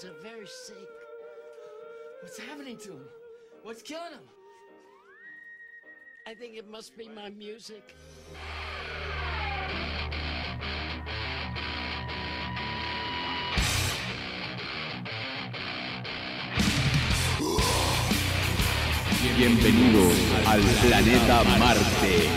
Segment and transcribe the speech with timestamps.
[0.00, 0.76] Guys are very sick.
[2.22, 3.08] What's happening to him?
[3.62, 4.20] What's killing him?
[6.26, 7.82] I think it must be my music.
[19.36, 20.14] Bienvenidos
[20.46, 22.28] al planeta Marte.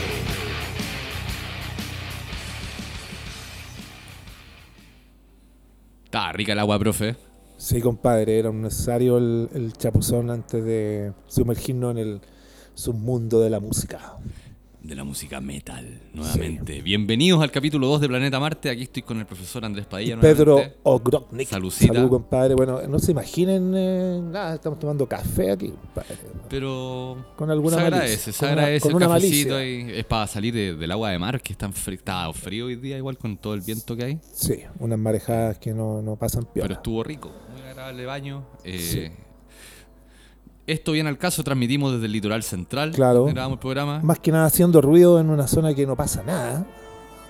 [6.06, 7.31] Está rica el agua, profe.
[7.62, 12.22] Sí, compadre, era necesario el, el chapuzón antes de sumergirnos en el
[12.74, 14.18] submundo de la música.
[14.84, 16.82] De la música metal, nuevamente.
[16.82, 18.68] Bienvenidos al capítulo 2 de Planeta Marte.
[18.72, 20.20] Aquí estoy con el profesor Andrés Padilla.
[20.20, 20.60] Pedro.
[20.82, 21.48] Ogrodnik.
[21.48, 21.94] Salucita.
[21.94, 22.56] Salud, compadre.
[22.56, 26.16] Bueno, no se imaginen, eh, nada, estamos tomando café aquí, compadre.
[26.50, 29.86] Pero Con alguna se malicia, agradece, se con una- agradece con el cafecito ahí.
[29.94, 33.20] Es para salir de- del agua de mar, que está, está frío hoy día, igual
[33.20, 34.20] con todo el viento que hay.
[34.34, 36.74] Sí, unas marejadas que no, no pasan Pero piola.
[36.74, 38.44] estuvo rico, muy agradable baño.
[38.64, 39.12] Eh, Sí.
[40.68, 42.92] Esto viene al caso, transmitimos desde el litoral central.
[42.92, 43.26] Claro.
[43.26, 44.00] Grabamos el programa.
[44.04, 46.66] Más que nada haciendo ruido en una zona que no pasa nada.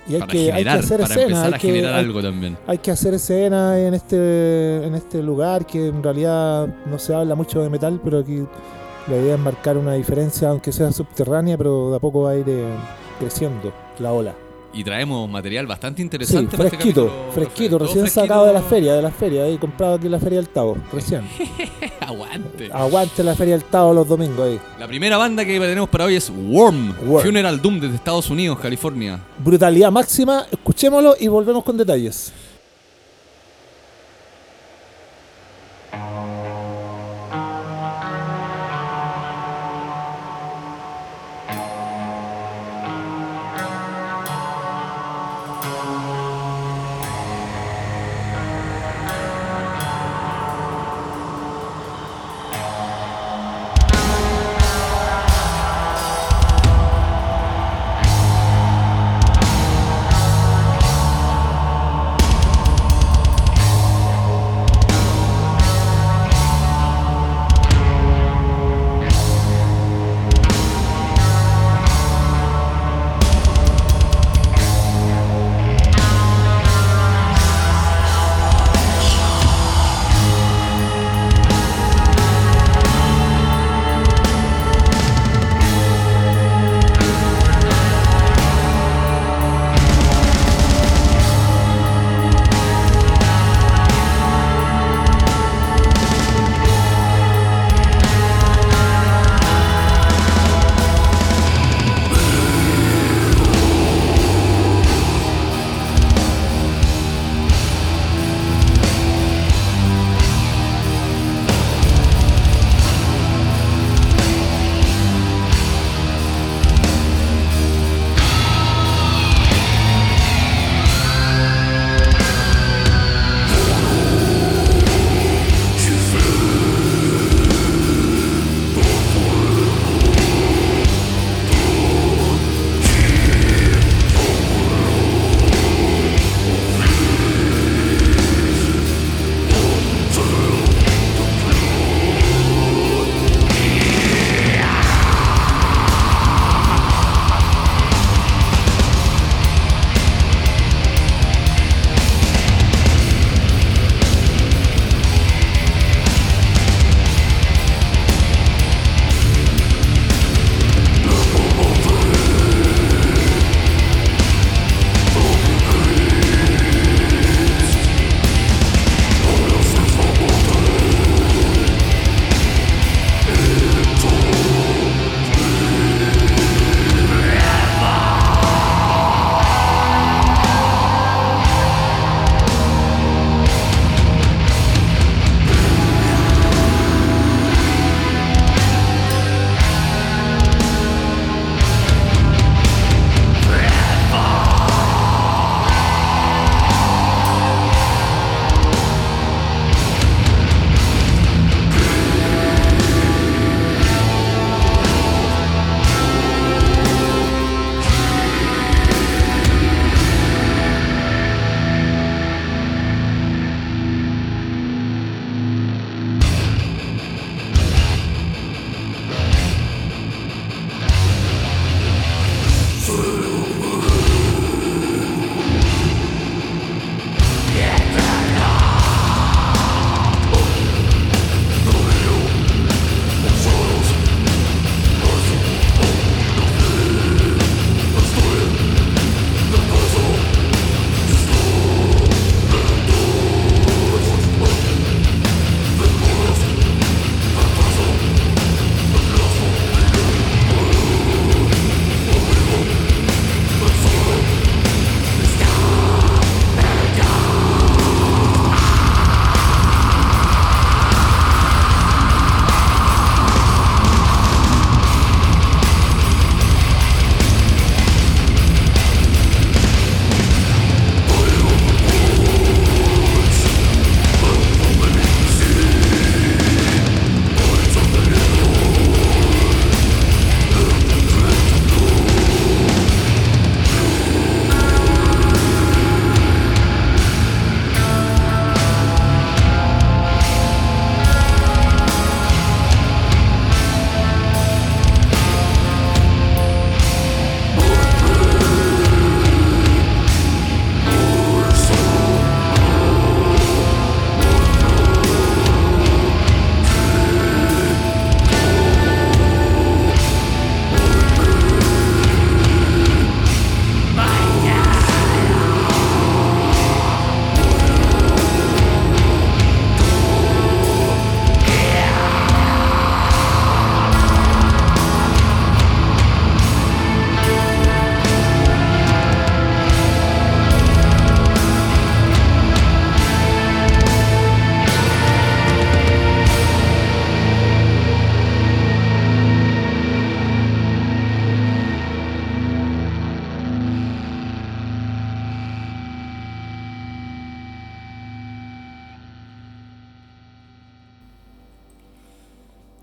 [0.08, 1.22] Y hay, para que, hay que hacer para escena.
[1.24, 2.58] empezar hay a que- generar hay- algo también.
[2.68, 7.36] Hay que hacer escena en este, en este lugar que en realidad no se habla
[7.36, 8.44] mucho de metal, pero aquí
[9.08, 12.36] la idea es marcar una diferencia, aunque sea subterránea, pero de a poco va a
[12.38, 12.66] ir eh,
[13.20, 14.36] creciendo la ola.
[14.74, 16.56] Y traemos material bastante Sí, interesante.
[16.56, 20.06] para este fresquito, fresquito, recién sacado de la feria, de la feria, ahí comprado aquí
[20.06, 21.24] en la feria del Tavo, recién.
[22.00, 22.70] Aguante.
[22.72, 24.60] Aguante la feria del Tavo los domingos ahí.
[24.80, 27.26] La primera banda que tenemos para hoy es Worm, Worm.
[27.26, 29.20] Funeral Doom desde Estados Unidos, California.
[29.44, 32.32] Brutalidad máxima, escuchémoslo y volvemos con detalles.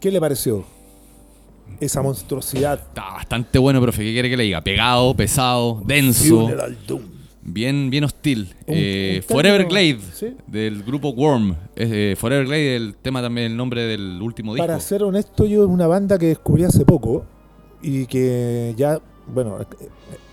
[0.00, 0.64] ¿Qué le pareció?
[1.80, 2.78] Esa monstruosidad.
[2.80, 4.02] Está bastante bueno, profe.
[4.02, 4.60] ¿Qué quiere que le diga?
[4.62, 6.48] Pegado, pesado, denso.
[7.42, 8.54] Bien, bien hostil.
[8.66, 10.34] Un- Eh, un Forever Glade, ¿sí?
[10.46, 11.56] del grupo Worm.
[11.76, 14.66] Eh, Forever Glade, el tema también, el nombre del último disco.
[14.66, 17.24] Para ser honesto, yo es una banda que descubrí hace poco
[17.80, 19.00] y que ya,
[19.32, 19.66] bueno, eh,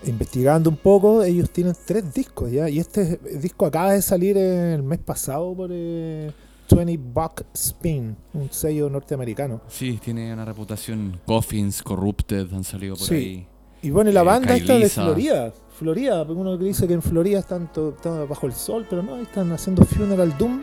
[0.07, 2.69] investigando un poco, ellos tienen tres discos ya.
[2.69, 6.31] Y este disco acaba de salir el mes pasado por eh,
[6.69, 9.61] 20 Buck Spin, un sello norteamericano.
[9.67, 11.19] Sí, tiene una reputación.
[11.25, 13.15] Coffins, Corrupted, han salido por Sí.
[13.15, 13.47] ahí.
[13.81, 14.89] Y bueno, y la Eh, banda está de.
[14.89, 15.53] Florida.
[15.77, 19.17] Florida, uno que dice que en Florida están, to- están bajo el sol, pero no,
[19.17, 20.61] están haciendo Funeral Doom.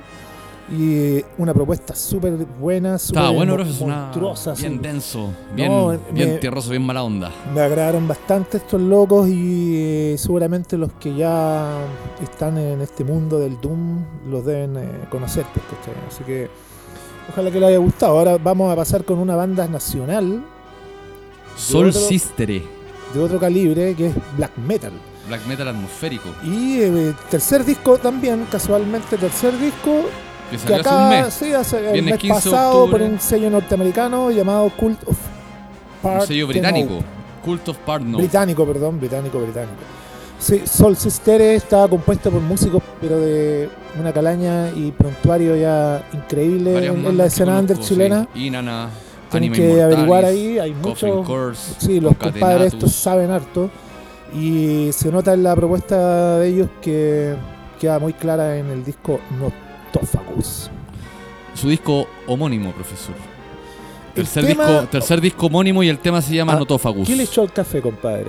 [0.71, 4.55] Y una propuesta súper buena, súper bueno, monstruosa.
[4.55, 7.31] bien denso, bien, No, bien me- tierroso, bien mala onda.
[7.53, 11.79] Me agradaron bastante estos locos y eh, seguramente los que ya
[12.23, 15.45] están en este mundo del Doom los deben eh, conocer.
[15.45, 15.95] ¿cachai?
[16.09, 16.49] Así que
[17.31, 18.17] ojalá que les haya gustado.
[18.19, 20.43] Ahora vamos a pasar con una banda nacional
[21.57, 22.63] Sol Sistere,
[23.13, 24.93] de otro calibre que es black metal.
[25.29, 26.29] black metal atmosférico.
[26.45, 30.05] Y eh, tercer disco también, casualmente tercer disco
[30.53, 31.35] Que que salió hace un acá mes.
[31.35, 33.05] sí, hace el Viernes mes 15 de pasado por octubre.
[33.07, 35.17] un sello norteamericano llamado Cult of
[36.03, 36.99] Un sello británico.
[37.45, 38.19] Cult of Parno.
[38.19, 39.73] Británico, perdón, británico, británico.
[40.39, 43.69] Sí, Sol Sistere estaba compuesto por músicos, pero de
[44.01, 48.27] una calaña y prontuario ya increíble en, en la escena under chilena.
[48.35, 48.47] sí.
[48.47, 48.89] Inanna,
[49.31, 51.59] Tienen que averiguar ahí, hay muchos.
[51.79, 53.71] Sí, los compadres estos saben harto.
[54.35, 57.35] Y se nota en la propuesta de ellos que
[57.81, 59.21] queda muy clara en el disco
[59.95, 60.71] Notófagus.
[61.55, 63.15] Su disco homónimo, profesor.
[64.15, 67.07] Tercer, tema- disco, tercer disco homónimo y el tema se llama Ah, Notófagus.
[67.09, 68.27] ¿Qué le echó al café, compadre?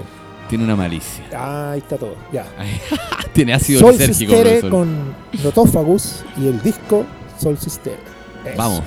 [0.49, 1.23] Tiene una malicia.
[1.35, 2.45] Ah, ahí está todo, ya.
[3.33, 7.05] Tiene ácido Sol lisérgico, Sistere con Notófagus y el disco
[7.39, 7.97] Sol Sistere.
[8.57, 8.81] Vamos.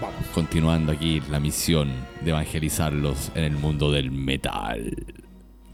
[0.00, 0.14] Vamos.
[0.34, 4.94] Continuando aquí la misión de evangelizarlos en el mundo del metal.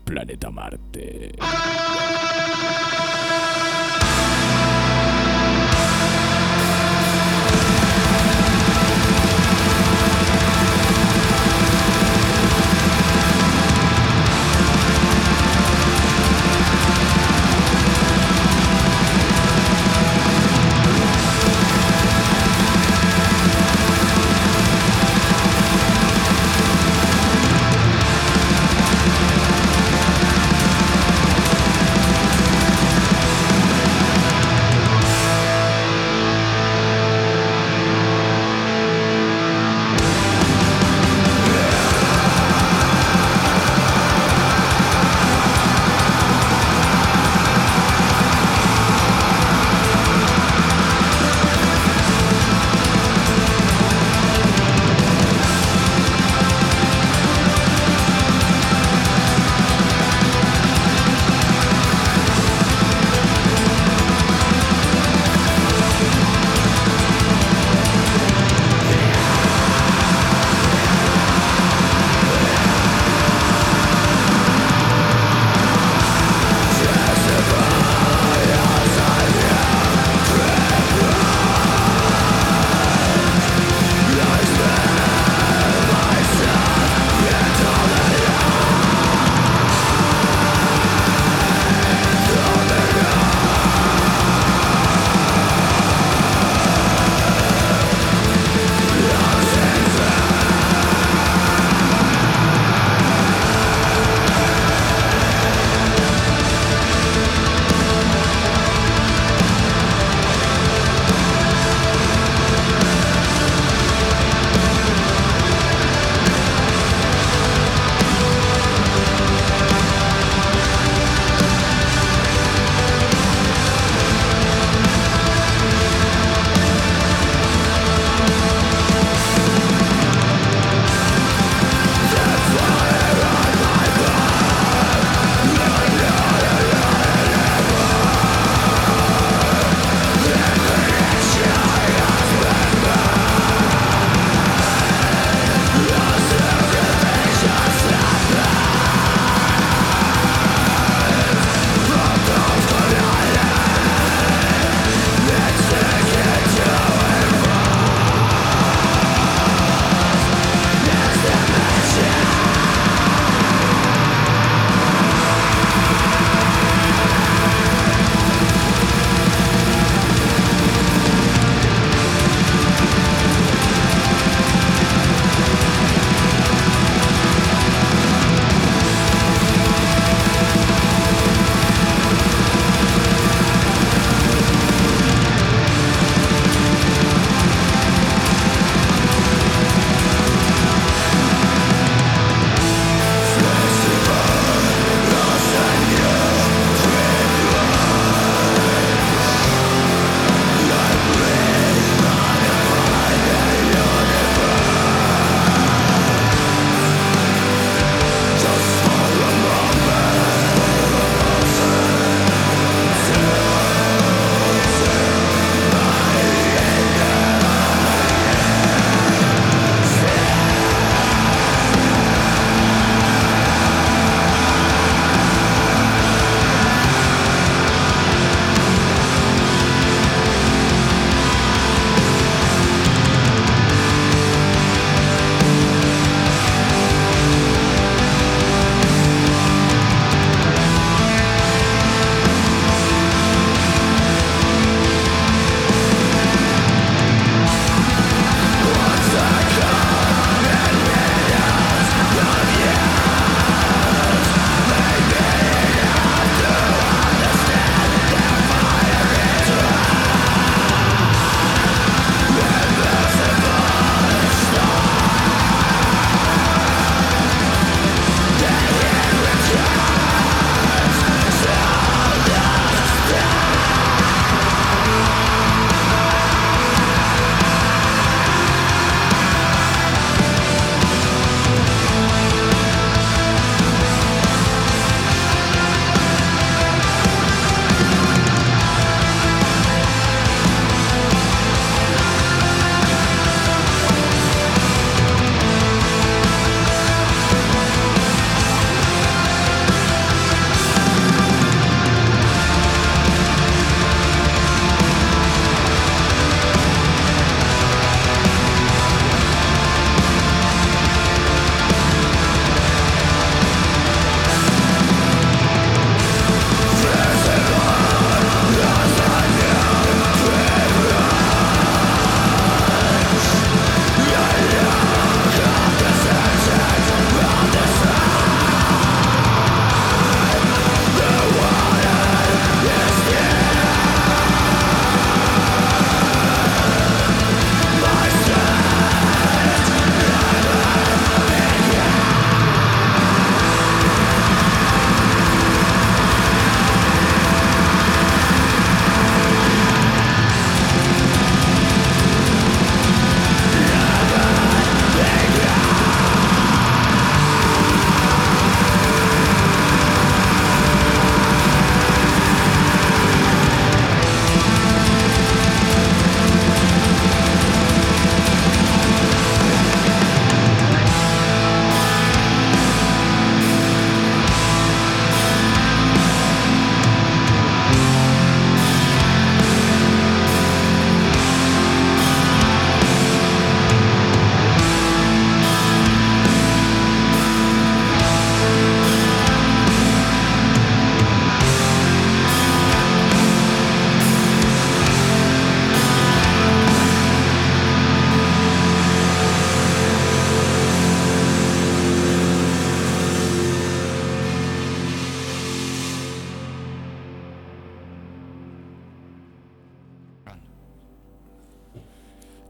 [0.05, 1.35] Planeta Marte.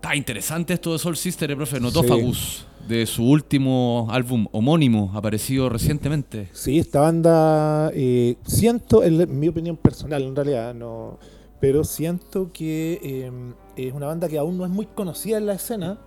[0.06, 1.80] Está interesante esto de Soul Sister, eh, profe.
[1.80, 6.48] Notófagus, de su último álbum homónimo, aparecido recientemente.
[6.52, 11.18] Sí, esta banda, eh, siento, en mi opinión personal en realidad, no,
[11.60, 13.32] pero siento que eh,
[13.74, 15.98] es una banda que aún no es muy conocida en la escena,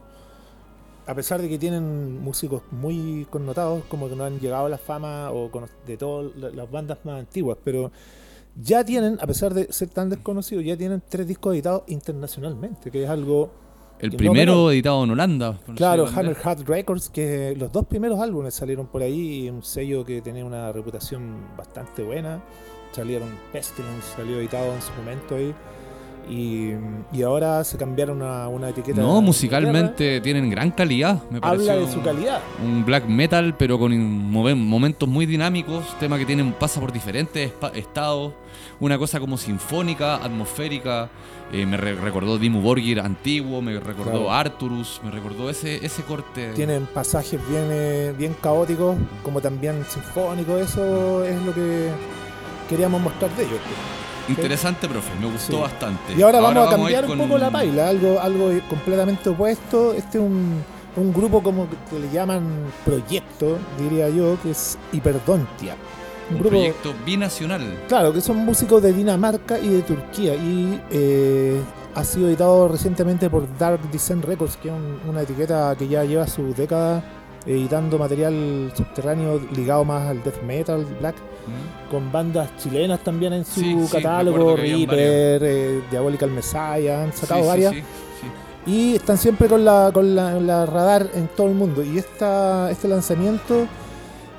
[1.06, 4.77] a pesar de que tienen músicos muy connotados, como que no han llegado a la
[4.77, 5.51] fama o
[5.86, 7.91] de todas la- las bandas más antiguas, pero
[8.56, 13.03] ya tienen, a pesar de ser tan desconocidos, ya tienen tres discos editados internacionalmente, que
[13.03, 13.68] es algo...
[14.00, 15.57] El primero editado en Holanda.
[15.75, 19.64] Claro, decirlo de Hammer Heart Records, que los dos primeros álbumes salieron por ahí, un
[19.64, 22.42] sello que tenía una reputación bastante buena.
[22.92, 25.53] Salieron Pestilence, salió editado en su momento ahí.
[26.29, 26.74] Y,
[27.12, 29.01] y ahora se cambiaron a una etiqueta.
[29.01, 31.24] No, musicalmente tienen gran calidad.
[31.31, 31.40] Me.
[31.42, 32.40] Habla de su calidad.
[32.64, 33.98] Un black metal, pero con
[34.31, 35.98] momentos muy dinámicos.
[36.00, 38.33] Tema que tienen, pasa por diferentes estados.
[38.79, 41.09] Una cosa como sinfónica, atmosférica.
[41.51, 44.31] eh, me re- recordó Dimmu Borgir antiguo, me recordó Claro.
[44.31, 46.53] Arturus, me recordó ese, ese corte.
[46.53, 50.61] Tienen pasajes bien, eh, bien caóticos, como también sinfónicos.
[50.61, 51.89] Eso es lo que
[52.70, 53.59] queríamos mostrar de ellos.
[54.29, 55.61] Interesante, profe, me gustó Sí.
[55.61, 56.13] bastante.
[56.15, 59.94] Y ahora, vamos a cambiar un con- poco la paila, algo, algo completamente opuesto.
[59.94, 60.63] Este es un,
[60.96, 62.44] un grupo como que le llaman
[62.85, 65.75] proyecto, diría yo, que es Hiperdontia.
[66.29, 67.61] Un, Un grupo, proyecto binacional.
[67.87, 70.35] claro, que son músicos de Dinamarca y de Turquía.
[70.35, 71.59] Y eh,
[71.96, 76.03] ha sido editado recientemente por Dark Descent Records, que es un- una etiqueta que ya
[76.03, 77.03] lleva su década
[77.46, 81.89] editando material subterráneo ligado más al death metal, black ¿Mm?
[81.92, 87.13] con bandas chilenas también en su Sí, sí, catálogo, habían Reaper, eh, Diabolical Messiah, han
[87.13, 87.74] sacado Sí, sí, varias.
[87.74, 88.72] sí, sí.
[88.72, 91.81] Y están siempre con la, con la, la radar en todo el mundo.
[91.81, 93.65] Y esta, este lanzamiento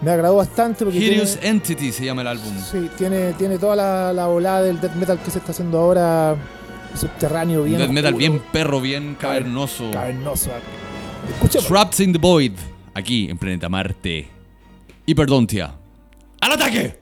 [0.03, 2.53] me agradó bastante porque Hideous tiene, Entity se llama el álbum.
[2.71, 6.37] sí, tiene, tiene toda la, la volada del death metal que se está haciendo ahora
[6.95, 9.91] subterráneo, bien Death metal bien perro, bien cavernoso.
[9.91, 10.51] cavernoso.
[11.35, 11.69] Escuchemos.
[11.69, 12.53] Trapped in the Void,
[12.95, 14.29] aquí en Planeta Marte.
[15.07, 15.75] Hiperdontia.
[16.41, 16.99] ¡Al ataque!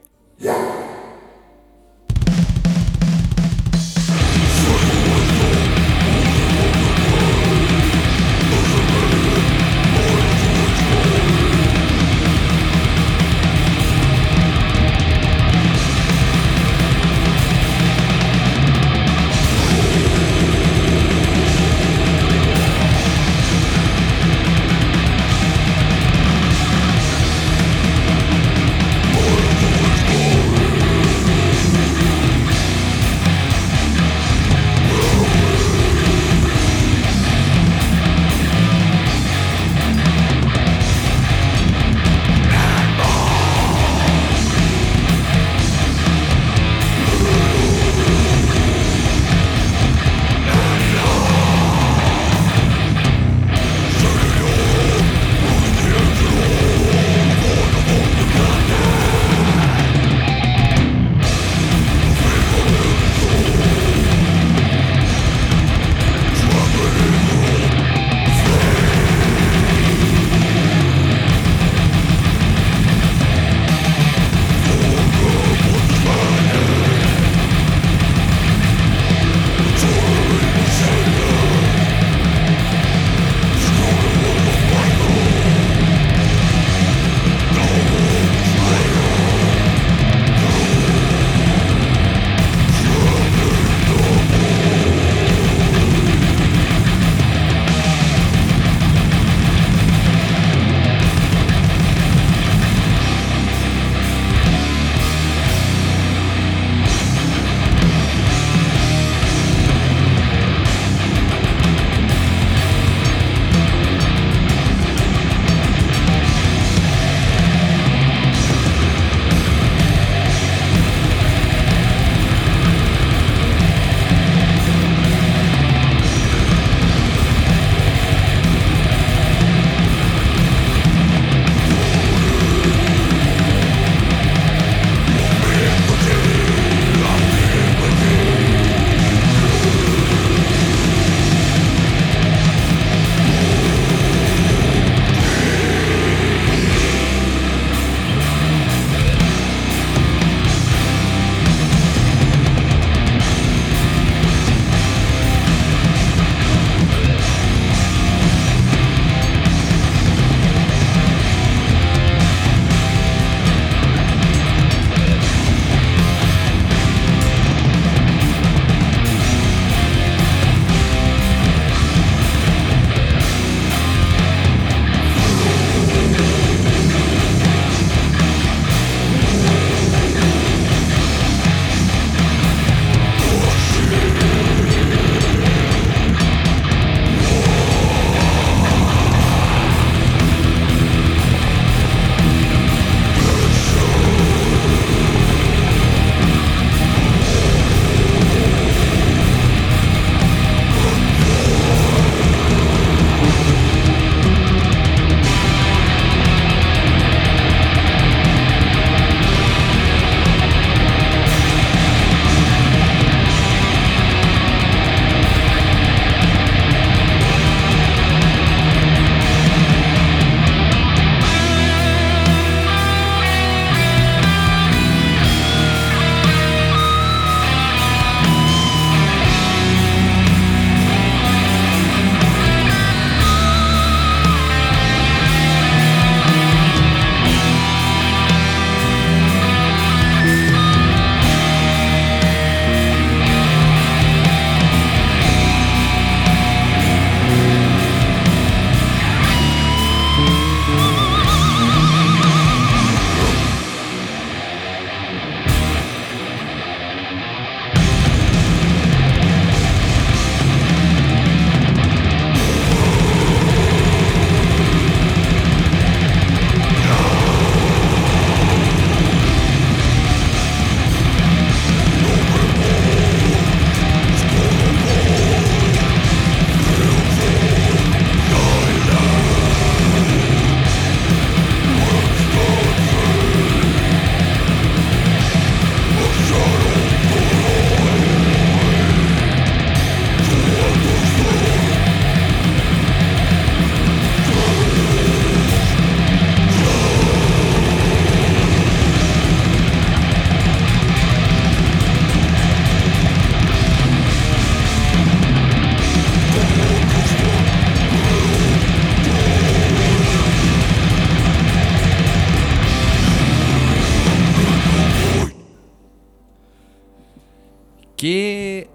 [317.99, 318.69] Qué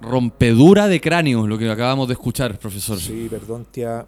[0.00, 2.96] rompedura de cráneos lo que acabamos de escuchar, profesor.
[3.00, 4.06] Sí, perdón, tía.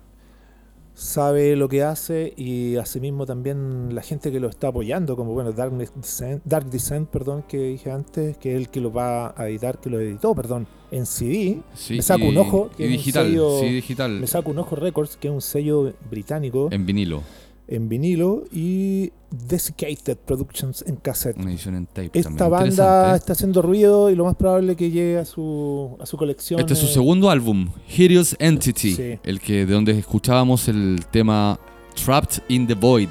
[0.94, 5.50] Sabe lo que hace y asimismo también la gente que lo está apoyando, como bueno,
[5.50, 9.48] Dark Descent, Dark Descent, perdón, que dije antes, que es el que lo va a
[9.48, 11.62] editar, que lo editó, perdón, en CD.
[11.74, 14.20] Sí, me saco y- un ojo, que y un digital, sello- sí, digital.
[14.20, 17.22] Me saco un ojo Records, que es un sello británico En vinilo.
[17.70, 21.38] En vinilo, y Desiccated Productions en cassette.
[21.38, 22.50] Una edición en tape Esta también.
[22.50, 26.58] banda está haciendo ruido y lo más probable que llegue a su, a su colección.
[26.60, 29.18] Este es su segundo álbum, Hideous Entity, Sí.
[29.22, 31.58] el que de donde escuchábamos el tema
[32.04, 33.08] Trapped in the Void.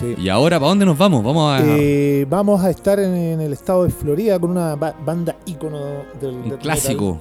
[0.00, 0.14] sí.
[0.22, 1.22] Y ahora, ¿para dónde nos vamos?
[1.22, 4.96] Vamos a Eh, vamos a estar en, en el estado de Florida con una ba-
[5.04, 5.78] banda ícono
[6.20, 6.58] del un death metal.
[6.60, 7.18] clásico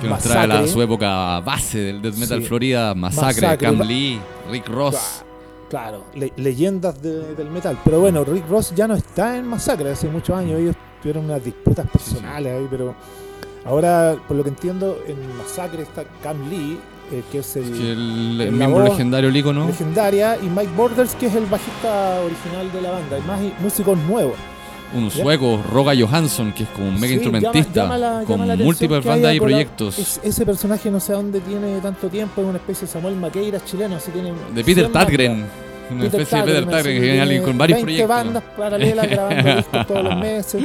[0.00, 2.46] que nos trae la, su época base del death metal Sí.
[2.48, 4.18] Florida, Masacre, Masacre, Cam Lee,
[4.50, 5.24] Rick Ross.
[5.70, 7.78] Claro, le- leyendas de- del metal.
[7.84, 10.58] Pero bueno, Rick Ross ya no está en Masacre hace muchos años.
[10.60, 12.94] Ellos tuvieron unas disputas personales ahí, pero
[13.64, 16.78] ahora, por lo que entiendo, en Masacre está Cam Lee,
[17.12, 21.34] eh, que es el, que miembro legendario, el ícono, legendaria, y Mike Borders, que es
[21.34, 23.16] el bajista original de la banda.
[23.16, 24.34] Hay más músicos nuevos.
[24.94, 28.58] Un sueco, Roga Johansson, que es como un mega Sí, instrumentista, llama- llama la- con
[28.64, 29.98] múltiples bandas y proyectos.
[29.98, 33.16] es- ese personaje no sé a dónde tiene tanto tiempo, es una especie de Samuel
[33.16, 37.14] Maqueira chileno, así tiene de Peter 100 Tadgren, una Peter especie de Peter Tadgren, que
[37.16, 38.08] es alguien tiene con varios 20 proyectos.
[38.08, 40.62] bandas paralelas grabando discos todos los meses.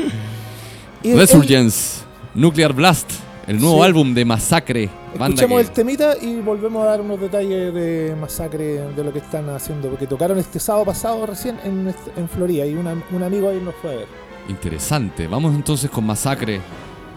[1.03, 2.01] Y él- Resurgence,
[2.33, 3.09] Nuclear Blast,
[3.47, 3.83] el nuevo Sí.
[3.83, 8.15] álbum de Masacre, banda Escuchemos que el temita y volvemos a dar unos detalles de
[8.19, 12.65] masacre de lo que están haciendo, porque tocaron este sábado pasado recién en, en Florida
[12.65, 14.07] y una- un amigo ahí nos fue a ver.
[14.49, 15.27] interesante.
[15.27, 16.59] Vamos entonces con Masacre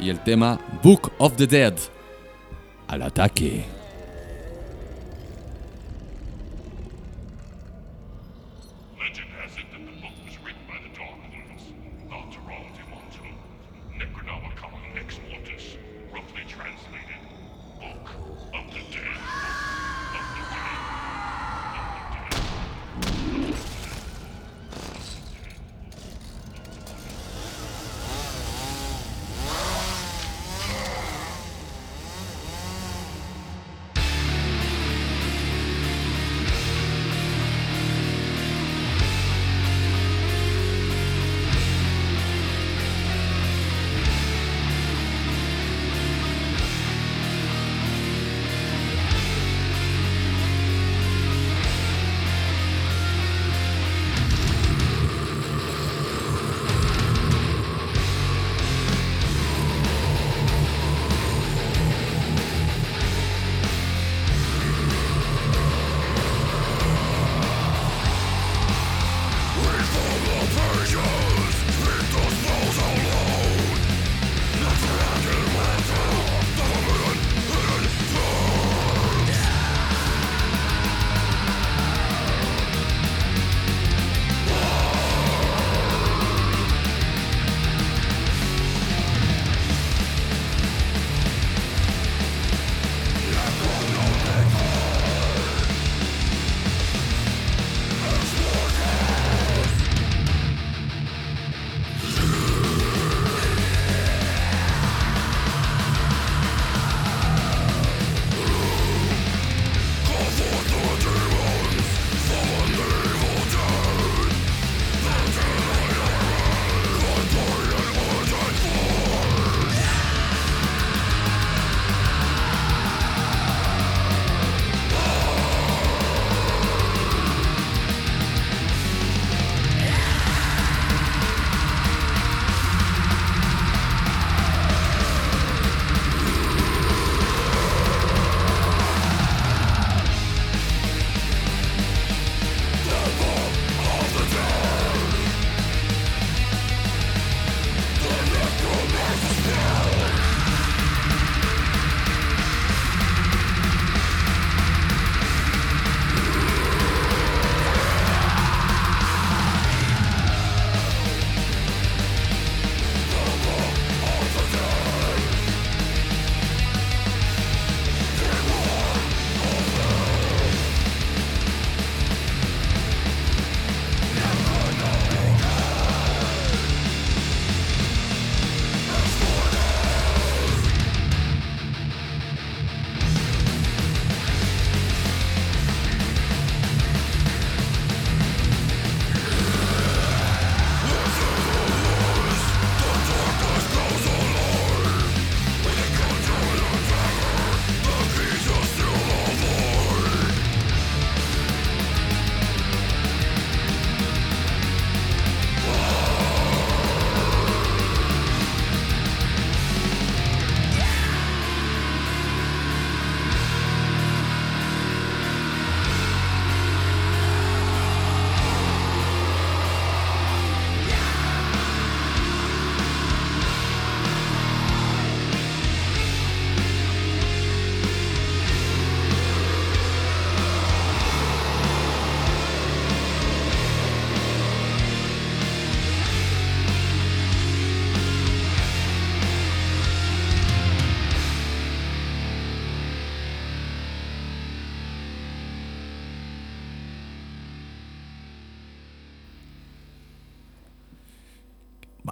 [0.01, 1.75] y el tema Book of the Dead.
[2.89, 3.65] Al ataque.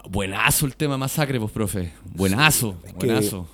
[0.08, 1.92] Buenazo el tema Masacre, pues, profe.
[2.14, 3.46] Buenazo, que- buenazo.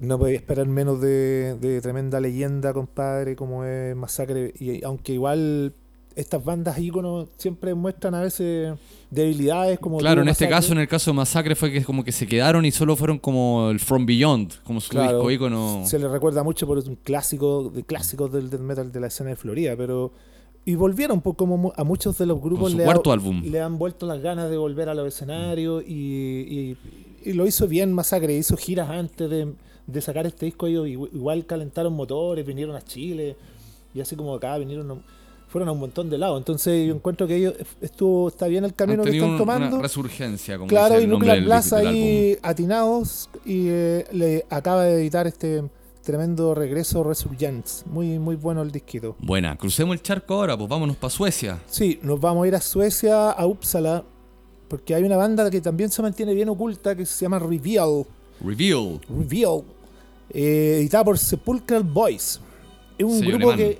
[0.00, 4.54] No podía esperar menos de, de tremenda leyenda, compadre, como es Masacre.
[4.58, 5.74] Y aunque igual
[6.16, 8.78] estas bandas íconos siempre muestran a veces
[9.10, 12.12] debilidades como Claro, en este caso, en el caso de Masacre, fue que como que
[12.12, 15.82] se quedaron y solo fueron como el From Beyond, como su Claro, disco ícono.
[15.84, 19.30] Se le recuerda mucho por un clásico de clásicos del death metal de la escena
[19.30, 20.12] de Florida, pero
[20.66, 22.86] y volvieron por como mu- a muchos de los grupos le, ha-
[23.60, 26.76] han vuelto las ganas de volver a los escenarios y, y-
[27.24, 29.52] y lo hizo bien Masacre, hizo giras antes de,
[29.86, 33.36] de sacar este disco, ellos igu- igual calentaron motores, vinieron a Chile
[33.94, 34.96] y así como acá vinieron a-
[35.48, 38.74] fueron a un montón de lados, entonces yo encuentro que ellos estuvo está bien el
[38.74, 39.76] camino que están tomando.
[39.76, 44.82] una resurgencia, como Claro, dice y el Nuclear Blast ahí atinados y eh, le acaba
[44.84, 45.62] de editar este
[46.04, 47.84] tremendo regreso Resurgence.
[47.88, 49.16] Muy, muy bueno el disquito.
[49.18, 51.60] Buena, crucemos el charco ahora, pues vámonos para Suecia.
[51.66, 54.04] Sí, nos vamos a ir a Suecia, a Uppsala,
[54.68, 58.04] porque hay una banda que también se mantiene bien oculta que se llama Reveal.
[58.40, 59.00] Reveal.
[59.08, 59.62] Reveal,
[60.30, 62.40] eh, editada por Sepulchral Boys.
[62.98, 63.78] Es un grupo que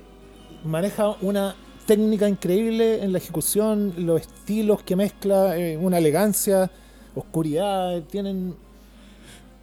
[0.65, 6.71] maneja una técnica increíble en la ejecución, los estilos que mezcla, eh, una elegancia,
[7.13, 8.55] oscuridad, tienen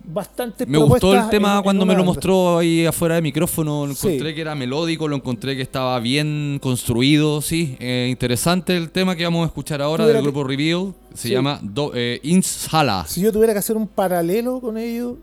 [0.04, 3.86] bastante Me gustó el tema cuando me lo mostró ahí afuera de micrófono.
[3.86, 4.08] Lo Sí.
[4.08, 7.40] encontré que era melódico, lo encontré que estaba bien construido.
[7.40, 10.94] Sí, Eh, interesante el tema que vamos a escuchar ahora del que- grupo Reveal.
[11.14, 11.34] Se Sí.
[11.34, 13.04] llama Do, eh, Inshala.
[13.06, 15.14] Si yo tuviera que hacer un paralelo con ellos,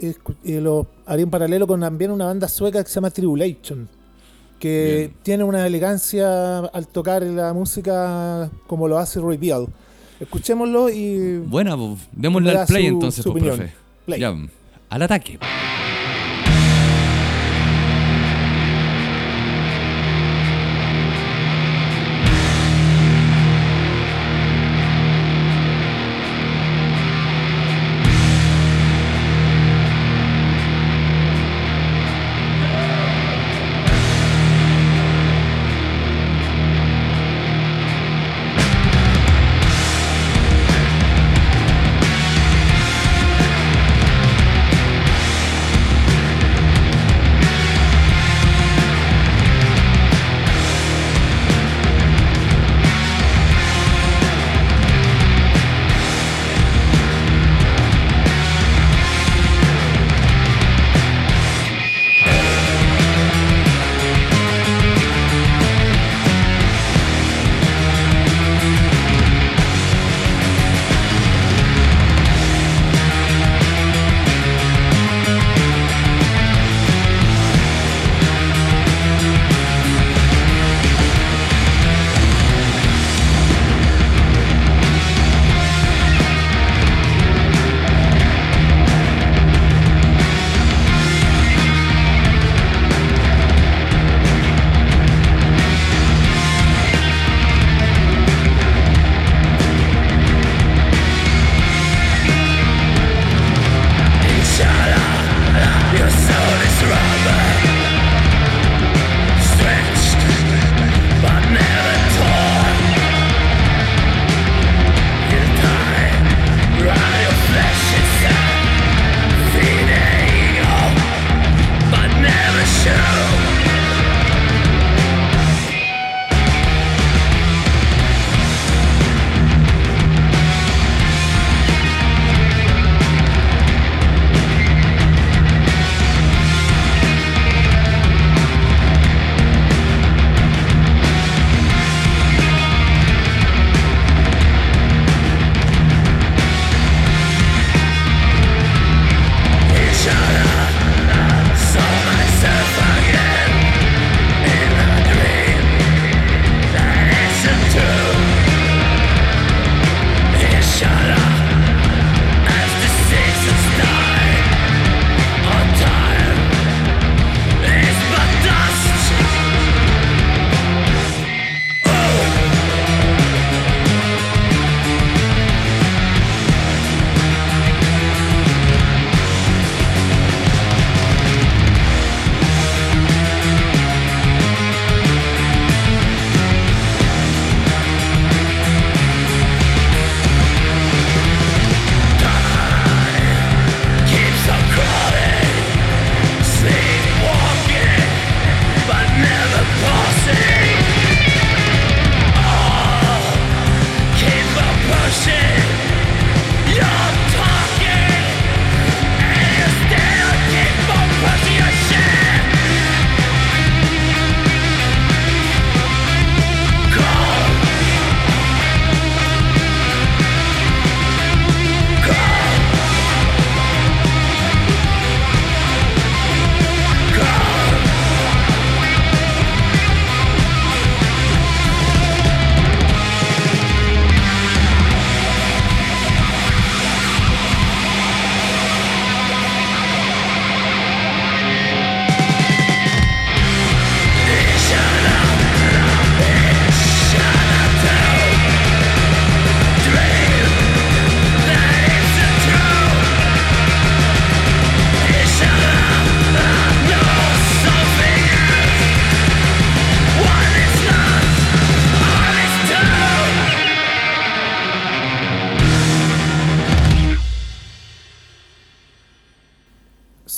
[0.00, 3.88] escu- eh, lo haría un paralelo con también una banda sueca que se llama Tribulation,
[4.58, 5.12] que Bien.
[5.22, 9.66] tiene una elegancia al tocar la música como lo hace Reveal.
[10.18, 11.76] Escuchémoslo y Buena,
[12.12, 13.72] démosle al play su- entonces, su pues, profe.
[14.06, 14.20] Play.
[14.20, 14.34] Ya,
[14.88, 15.38] al ataque.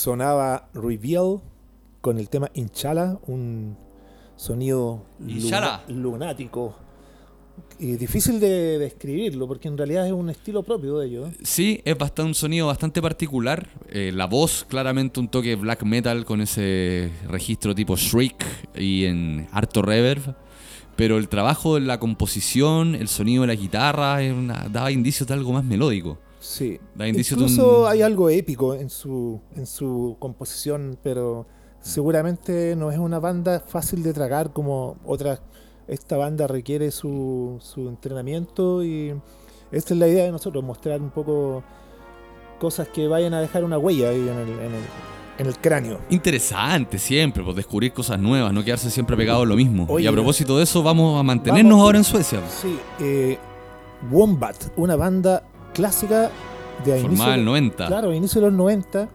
[0.09, 1.43] Sonaba Reveal
[2.01, 3.77] con el tema Inchala, un
[4.37, 5.05] sonido
[5.89, 6.75] lunático.
[7.79, 11.29] Y difícil de describirlo porque en realidad es un estilo propio de ellos.
[11.29, 11.37] ¿eh?
[11.43, 13.69] Sí, es bastante un sonido bastante particular.
[13.91, 18.43] Eh, la voz, claramente un toque black metal con ese registro tipo Shriek
[18.77, 20.35] y en harto reverb.
[20.97, 25.29] Pero el trabajo de la composición, el sonido de la guitarra, es una- daba indicios
[25.29, 26.19] de algo más melódico.
[26.41, 26.79] Sí.
[26.95, 31.47] Da indicio de Incluso un- hay algo épico en su, en su composición, pero
[31.81, 35.41] seguramente no es una banda fácil de tragar como otras.
[35.87, 39.15] Esta banda requiere su, su entrenamiento y
[39.73, 41.63] esta es la idea de nosotros, mostrar un poco
[42.61, 44.83] cosas que vayan a dejar una huella ahí en el, en el,
[45.39, 45.99] en el cráneo.
[46.11, 49.87] Interesante siempre, pues descubrir cosas nuevas, no quedarse siempre pegado a lo mismo.
[49.89, 52.41] Oye, y a propósito de eso, vamos a mantenernos vamos- ahora en Suecia.
[52.49, 53.39] Sí, eh,
[54.11, 55.43] Wombat, una banda
[55.75, 56.31] clásica
[56.85, 57.87] de Formada en el de- 90.
[57.87, 59.09] Claro, inicio de los 90.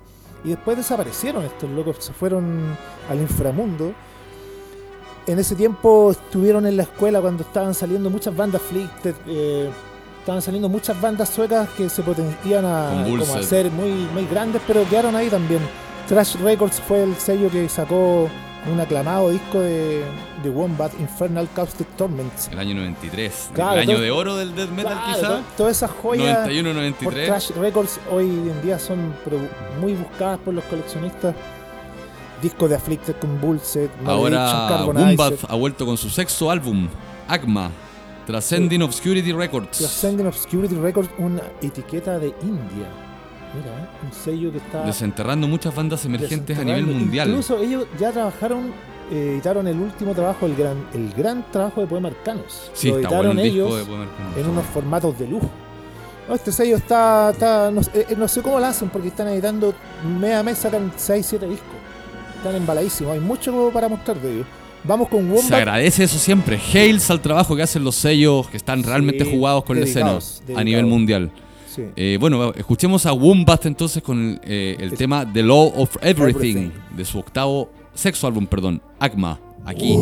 [0.45, 2.75] Y después desaparecieron estos locos, se fueron
[3.09, 3.93] al inframundo.
[5.25, 9.69] En ese tiempo estuvieron en la escuela cuando estaban saliendo muchas bandas Flickted, eh,
[10.19, 14.61] estaban saliendo muchas bandas suecas que se potencian a, como a ser muy, muy grandes,
[14.67, 15.61] pero quedaron ahí también.
[16.09, 18.27] Trash Records fue el sello que sacó
[18.71, 20.03] un aclamado disco de,
[20.41, 22.47] de Wombat, Infernal Caustic Torments.
[22.51, 23.49] El año 93.
[23.53, 25.27] Claro, el año todo- de oro del death metal, Claro, quizá.
[25.27, 27.25] to- todas esas joyas por 91-93.
[27.25, 29.13] Trash Records hoy en día son
[29.81, 31.35] muy buscadas por los coleccionistas.
[32.41, 36.89] Discos de Afflicted Convulsed, Ahora Wombat ha vuelto con su sexto álbum,
[37.27, 37.71] Agma,
[38.25, 39.77] Transcending Obscurity Records.
[39.77, 42.87] Transcendent Obscurity Records, una etiqueta de India.
[43.55, 47.27] Mira, un sello que está Desenterrando muchas bandas emergentes a nivel mundial.
[47.29, 48.71] Incluso ellos ya trabajaron,
[49.11, 52.71] eh, editaron el último trabajo, el gran, el gran trabajo de Poema Arcanos.
[52.73, 54.05] Sí, Lo editaron ellos de Poema
[54.37, 55.49] en unos formatos de lujo.
[56.27, 59.27] No, este sello está, está no, sé- eh, no sé cómo lo hacen porque están
[59.27, 59.73] editando
[60.19, 61.67] mes a mes sacan 6, 7 discos.
[62.37, 64.45] Están embaladísimos, hay mucho para mostrar de ellos.
[64.85, 65.53] Vamos con Se Wombat.
[65.53, 66.59] agradece eso siempre.
[66.73, 70.17] Hails al trabajo que hacen los sellos que están realmente Sí, jugados con la escena
[70.55, 71.29] a nivel mundial.
[71.73, 71.83] Sí.
[71.95, 76.57] Eh, bueno, escuchemos a Wombat entonces con el, eh, el tema The Law of Everything,
[76.57, 76.71] Everything.
[76.95, 79.97] de su octavo sexto álbum, perdón, Agma, aquí.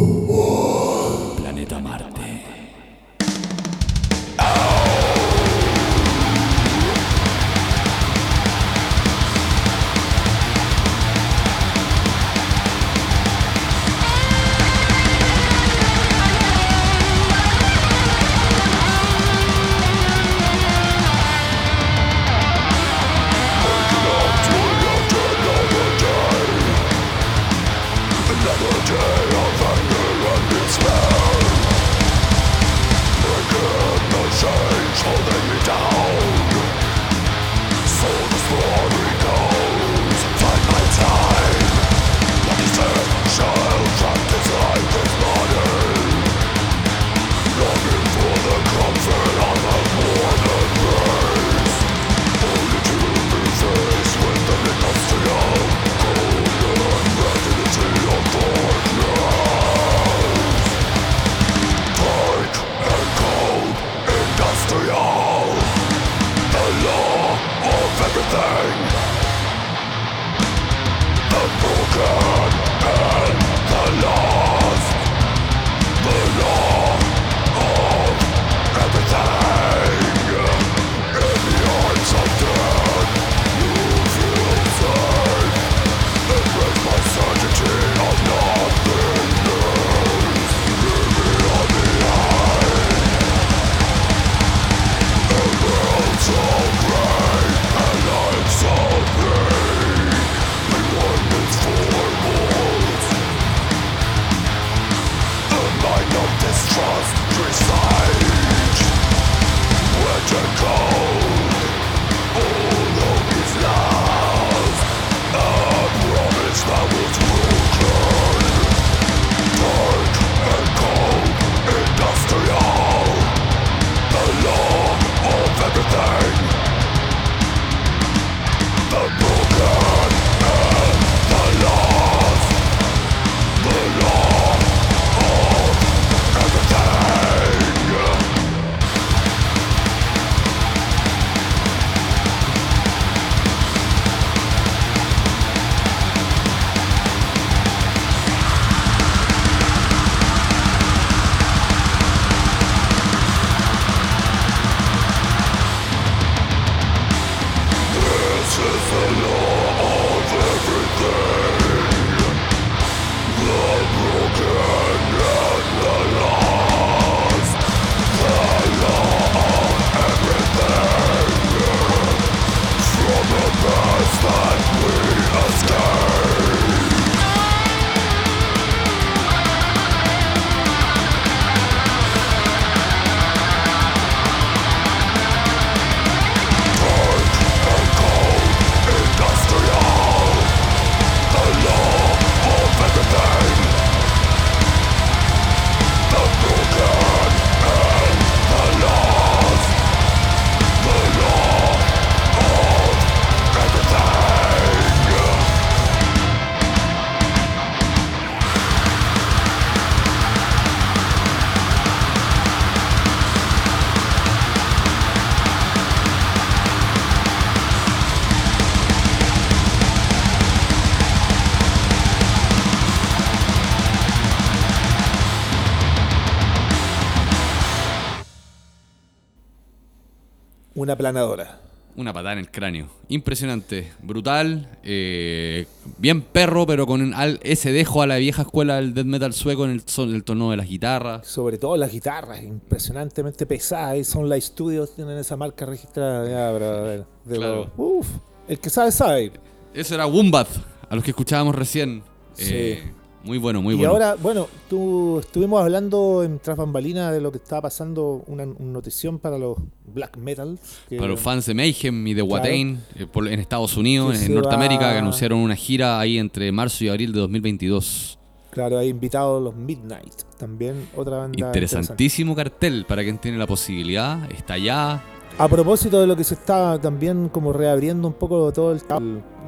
[230.92, 231.58] Una planadora.
[231.96, 232.90] Una patada en el cráneo.
[233.08, 235.66] Impresionante, brutal, eh,
[235.98, 239.64] bien perro, pero con al- ese dejo a la vieja escuela del death metal sueco
[239.64, 241.26] en el, son- el tono de las guitarras.
[241.26, 244.06] Sobre todo las guitarras, impresionantemente pesadas.
[244.06, 246.28] Son Light Studios, tienen esa marca registrada.
[246.30, 247.72] Ya, de Claro.
[247.78, 248.08] lo- uf,
[248.50, 249.32] el que sabe, sabe.
[249.74, 250.50] Eso era Wombat,
[250.90, 252.04] a los que escuchábamos recién.
[252.34, 252.50] Sí.
[252.54, 252.92] Eh,
[253.24, 253.92] muy bueno, muy y bueno.
[253.94, 258.72] ahora, bueno, tú estuvimos hablando en Tras Bambalina de lo que estaba pasando, una, una
[258.74, 259.58] notición para los
[259.94, 260.58] black metal.
[260.90, 262.22] que- Para los fans de Mayhem y de.
[262.22, 266.84] Watain eh, en Estados Unidos, en Norteamérica, va- que anunciaron una gira ahí entre marzo
[266.84, 268.18] y abril de 2022.
[268.50, 271.38] Claro, hay invitados los Midnight, también otra banda.
[271.38, 274.30] Interesantísimo cartel para quien tiene la posibilidad.
[274.32, 275.02] Está allá.
[275.38, 278.80] A propósito de lo que se está también como reabriendo un poco todo el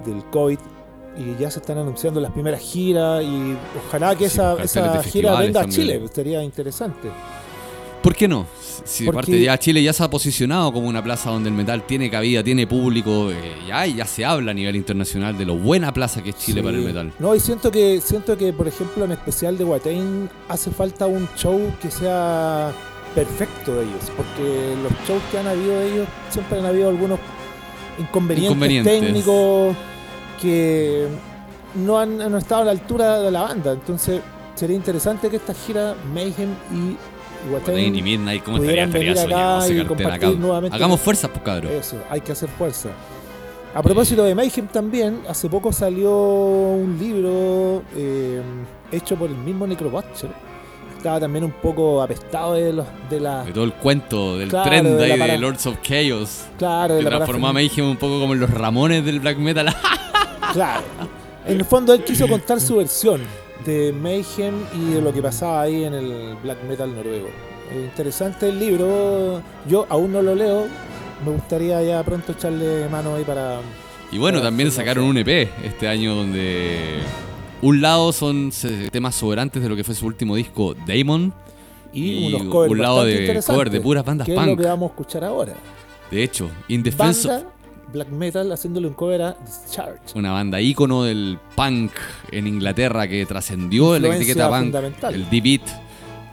[0.05, 0.57] del COVID
[1.17, 3.55] y ya se están anunciando las primeras giras y
[3.87, 5.81] ojalá que Sí, esa, esa de gira venga a también.
[5.81, 7.09] Chile, sería interesante.
[8.01, 8.45] ¿Por qué no?
[8.83, 11.83] Si Porque- aparte ya Chile ya se ha posicionado como una plaza donde el metal
[11.87, 13.35] tiene cabida, tiene público, eh,
[13.65, 16.65] ya, ya se habla a nivel internacional de lo buena plaza que es Chile Sí.
[16.65, 17.13] para el metal.
[17.19, 21.29] No, y siento que, siento que, por ejemplo, en especial de Watain hace falta un
[21.37, 22.73] show que sea
[23.15, 27.19] perfecto de ellos, porque los shows que han habido de ellos siempre han habido algunos
[27.99, 28.99] inconvenientes, Inconvenientes.
[28.99, 29.75] técnicos
[30.43, 31.07] que
[31.75, 33.71] no han, no han estado a la altura de la banda.
[33.71, 34.21] Entonces
[34.55, 38.83] sería interesante que esta gira Mayhem y Watain y Midnight, ¿cómo estaría?
[38.85, 41.71] Estaría soñado y compartir nuevamente Hagamos fuerzas, pues cabrón.
[41.73, 42.89] eso, hay que hacer fuerza.
[43.75, 48.39] A propósito de Mayhem también, hace poco salió un libro eh,
[48.91, 50.29] hecho por el mismo Necrobutcher.
[50.95, 54.69] Estaba también un poco apestado de los de la De todo el cuento, del Claro,
[54.69, 56.45] trend de ahí la de para- Lords of Chaos.
[56.57, 57.53] claro, de Que la transformó a.
[57.53, 59.75] Mayhem un poco como en los Ramones del black metal.
[60.51, 60.83] Claro.
[61.45, 63.21] En el fondo él quiso contar su versión
[63.65, 67.27] de Mayhem y de lo que pasaba ahí en el black metal noruego.
[67.73, 70.67] Interesante el libro, yo aún no lo leo,
[71.25, 73.59] me gustaría ya pronto echarle mano ahí para
[74.11, 76.99] Y bueno, Para también sacaron un EP este año donde
[77.61, 78.51] un lado son
[78.91, 81.33] temas sobrantes de lo que fue su último disco, Damon.
[81.93, 84.59] y, Y unos covers un lado de cover de puras bandas que es lo punk.
[84.61, 85.53] que vamos a escuchar ahora.
[86.11, 87.49] De hecho, In Defense of- Banda
[87.93, 90.01] black metal haciéndole un cover a Discharge.
[90.15, 91.91] una banda ícono del punk
[92.31, 94.75] en Inglaterra que trascendió la etiqueta punk.
[95.11, 95.61] El D-Beat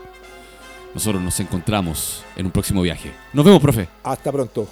[0.95, 3.13] Nosotros nos encontramos en un próximo viaje.
[3.33, 3.89] Nos vemos, profe.
[4.03, 4.69] Hasta pronto.